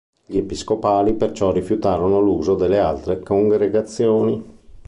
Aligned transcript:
Gli 0.25 0.37
Episcopali 0.37 1.13
perciò 1.13 1.51
rifiutarono 1.51 2.19
l'uso 2.21 2.55
delle 2.55 2.79
altre 2.79 3.19
congregazioni. 3.19 4.43